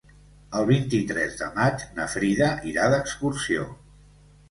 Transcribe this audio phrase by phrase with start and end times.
[0.59, 3.73] El vint-i-tres de maig na Frida irà d'excursió.